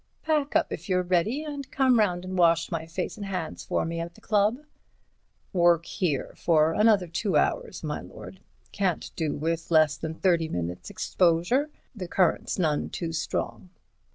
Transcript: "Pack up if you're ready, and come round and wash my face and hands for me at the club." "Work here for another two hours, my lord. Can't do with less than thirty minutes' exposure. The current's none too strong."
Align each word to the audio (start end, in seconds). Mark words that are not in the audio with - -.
"Pack 0.23 0.55
up 0.55 0.73
if 0.73 0.89
you're 0.89 1.03
ready, 1.03 1.43
and 1.43 1.69
come 1.69 1.99
round 1.99 2.25
and 2.25 2.35
wash 2.35 2.71
my 2.71 2.87
face 2.87 3.17
and 3.17 3.25
hands 3.27 3.63
for 3.63 3.85
me 3.85 3.99
at 3.99 4.15
the 4.15 4.19
club." 4.21 4.57
"Work 5.53 5.85
here 5.85 6.33
for 6.35 6.73
another 6.73 7.05
two 7.05 7.37
hours, 7.37 7.83
my 7.83 8.01
lord. 8.01 8.39
Can't 8.71 9.11
do 9.15 9.35
with 9.35 9.69
less 9.69 9.97
than 9.97 10.15
thirty 10.15 10.49
minutes' 10.49 10.89
exposure. 10.89 11.69
The 11.93 12.07
current's 12.07 12.57
none 12.57 12.89
too 12.89 13.11
strong." 13.13 13.69